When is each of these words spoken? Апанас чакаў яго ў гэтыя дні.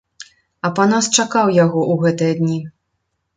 Апанас 0.69 1.05
чакаў 1.17 1.47
яго 1.57 1.81
ў 1.91 2.07
гэтыя 2.07 2.33
дні. 2.41 2.59